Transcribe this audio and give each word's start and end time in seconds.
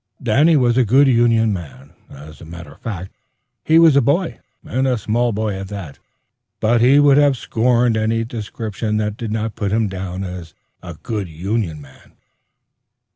Danny 0.23 0.57
was 0.57 0.79
a 0.79 0.83
good 0.83 1.05
union 1.07 1.53
man. 1.53 1.91
As 2.09 2.41
a 2.41 2.45
matter 2.45 2.71
of 2.71 2.81
fact, 2.81 3.13
he 3.63 3.77
was 3.77 3.95
a 3.95 4.01
boy, 4.01 4.39
and 4.65 4.87
a 4.87 4.97
small 4.97 5.31
boy 5.31 5.53
at 5.53 5.67
that; 5.67 5.99
but 6.59 6.81
he 6.81 6.99
would 6.99 7.17
have 7.17 7.37
scorned 7.37 7.95
any 7.95 8.23
description 8.23 8.97
that 8.97 9.15
did 9.15 9.31
not 9.31 9.53
put 9.53 9.69
him 9.71 9.87
down 9.87 10.23
as 10.23 10.55
"a 10.81 10.95
good 10.95 11.29
union 11.29 11.79
man." 11.81 12.13